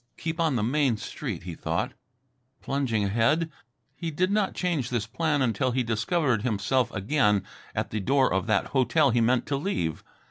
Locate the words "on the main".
0.39-0.97